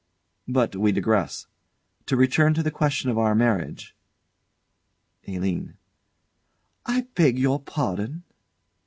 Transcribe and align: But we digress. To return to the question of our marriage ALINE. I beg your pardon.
But 0.47 0.75
we 0.75 0.91
digress. 0.91 1.45
To 2.07 2.15
return 2.17 2.55
to 2.55 2.63
the 2.63 2.71
question 2.71 3.11
of 3.11 3.19
our 3.19 3.35
marriage 3.35 3.95
ALINE. 5.27 5.77
I 6.87 7.01
beg 7.13 7.37
your 7.37 7.59
pardon. 7.59 8.23